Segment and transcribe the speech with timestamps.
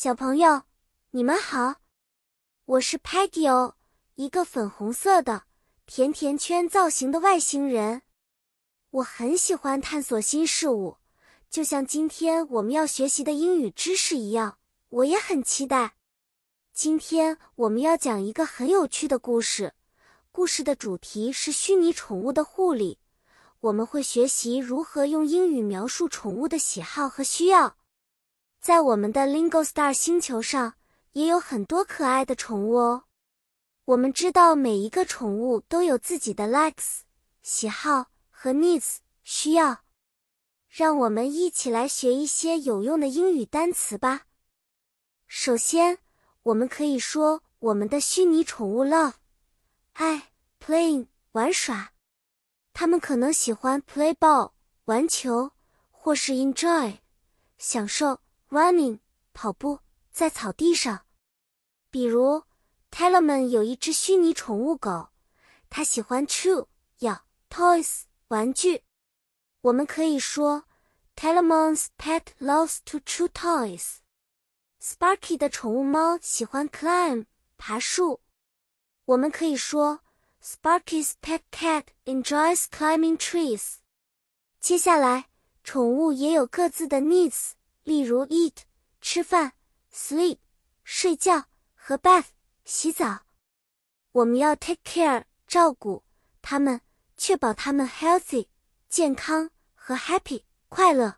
[0.00, 0.62] 小朋友，
[1.10, 1.80] 你们好，
[2.66, 3.74] 我是 Peggy 哦，
[4.14, 5.42] 一个粉红色的
[5.86, 8.02] 甜甜圈造型的外星人。
[8.90, 10.98] 我很喜欢探索新事物，
[11.50, 14.58] 就像今天我们要学习的英语知识一样，
[14.88, 15.96] 我也很期待。
[16.72, 19.74] 今天我们要讲一个很有趣的故事，
[20.30, 23.00] 故事的主题是虚拟宠物的护理。
[23.58, 27.76] 我们会学习如何用英语描述宠物的喜好和需要。
[28.60, 30.74] 在我们的 Lingo Star 星球上，
[31.12, 33.04] 也有很多可爱的宠物哦。
[33.86, 37.00] 我们知道每一个宠物都有自己的 likes
[37.42, 39.84] 喜好和 needs 需要。
[40.68, 44.26] 让我们一起来学一些有用的英语单词吧。
[45.26, 45.98] 首先，
[46.42, 49.14] 我们可以说我们的虚拟宠物 love
[49.94, 51.92] 爱 playing 玩耍，
[52.74, 54.52] 它们可能喜欢 play ball
[54.84, 55.52] 玩球，
[55.90, 56.98] 或是 enjoy
[57.56, 58.20] 享受。
[58.50, 59.00] Running
[59.34, 59.80] 跑步
[60.10, 61.04] 在草地上，
[61.90, 62.44] 比如
[62.90, 65.10] t e l e m a n 有一只虚拟宠物狗，
[65.68, 66.66] 它喜欢 chew
[67.00, 68.84] 咬 toys 玩具。
[69.60, 70.64] 我们可以说
[71.14, 73.96] t e l e m a n s pet loves to chew toys。
[74.80, 77.26] Sparky 的宠物猫喜欢 climb
[77.58, 78.22] 爬树。
[79.04, 80.00] 我们可以说
[80.42, 83.74] Sparky's pet cat enjoys climbing trees。
[84.58, 85.28] 接下来，
[85.62, 87.50] 宠物也有各自的 needs。
[87.88, 88.52] 例如，eat
[89.00, 89.54] 吃饭
[89.90, 90.36] ，sleep
[90.84, 92.26] 睡觉和 bath
[92.62, 93.20] 洗澡。
[94.12, 96.04] 我们要 take care 照顾
[96.42, 96.82] 它们，
[97.16, 98.48] 确保它们 healthy
[98.90, 101.16] 健康和 happy 快乐。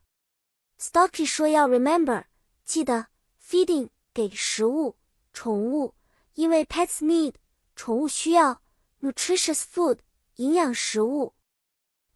[0.79, 2.27] Stocky 说要 remember
[2.65, 3.09] 记得
[3.45, 4.97] feeding 给食物
[5.33, 5.97] 宠物，
[6.35, 7.35] 因为 pets need
[7.75, 8.63] 宠物需要
[9.01, 9.99] nutritious food
[10.37, 11.35] 营养食物。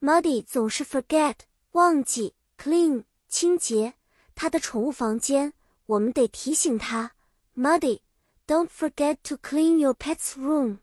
[0.01, 1.39] Muddy 总是 forget
[1.73, 3.95] 忘记 clean 清洁。
[4.35, 5.53] 他的宠物房间，
[5.87, 7.13] 我们得提醒他
[7.57, 10.79] ：Muddy，don't forget to clean your pet's room。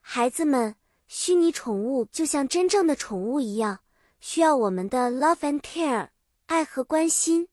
[0.00, 3.80] 孩子们，虚拟宠物就像真正的宠物一样，
[4.20, 6.08] 需要我们的 love and care，
[6.46, 7.48] 爱和关心。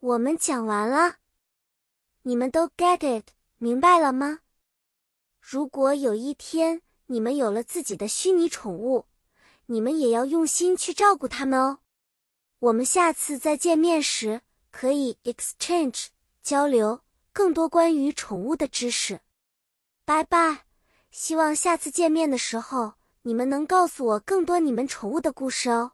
[0.00, 1.16] 我们讲完了，
[2.22, 4.40] 你们都 get it，明白了吗？
[5.40, 9.06] 如果有一天你们有了自己的虚拟宠物，
[9.66, 11.78] 你们也要用心去照顾它们哦。
[12.60, 16.06] 我们下次再见面时可以 exchange
[16.42, 17.02] 交流
[17.32, 19.20] 更多关于宠物的知识。
[20.04, 20.64] 拜拜！
[21.10, 25.92] 希望下次见面的时候你们能告诉我更多你们宠物的故事哦。